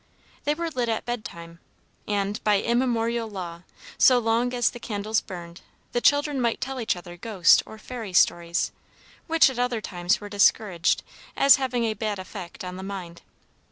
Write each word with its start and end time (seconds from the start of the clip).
They 0.45 0.55
were 0.55 0.71
lit 0.71 0.89
at 0.89 1.05
bedtime, 1.05 1.59
and, 2.07 2.43
by 2.43 2.59
immemorial 2.59 3.29
law, 3.29 3.61
so 3.99 4.17
long 4.17 4.51
as 4.51 4.71
the 4.71 4.79
candles 4.79 5.21
burned, 5.21 5.61
the 5.91 6.01
children 6.01 6.41
might 6.41 6.59
tell 6.59 6.81
each 6.81 6.95
other 6.95 7.15
ghost 7.15 7.61
or 7.67 7.77
fairy 7.77 8.13
stories, 8.13 8.71
which 9.27 9.47
at 9.47 9.59
other 9.59 9.79
times 9.79 10.19
were 10.19 10.27
discouraged, 10.27 11.03
as 11.37 11.57
having 11.57 11.83
a 11.83 11.93
bad 11.93 12.17
effect 12.17 12.63
on 12.63 12.77
the 12.77 12.81
mind. 12.81 13.21